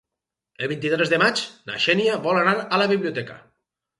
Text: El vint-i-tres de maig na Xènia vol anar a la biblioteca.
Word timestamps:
El 0.59 0.69
vint-i-tres 0.71 1.11
de 1.11 1.19
maig 1.23 1.41
na 1.69 1.77
Xènia 1.85 2.17
vol 2.25 2.39
anar 2.41 2.57
a 2.65 2.79
la 2.85 2.91
biblioteca. 2.95 3.37